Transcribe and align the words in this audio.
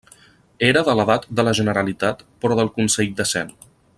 Era 0.67 0.81
de 0.87 0.95
l'edat 0.99 1.27
de 1.41 1.45
la 1.47 1.53
Generalitat 1.59 2.25
però 2.45 2.59
del 2.61 2.75
Consell 2.79 3.15
de 3.21 3.31
cent. 3.37 3.57